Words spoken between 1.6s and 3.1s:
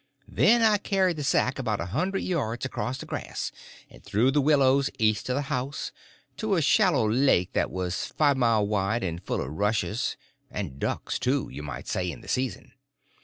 a hundred yards across the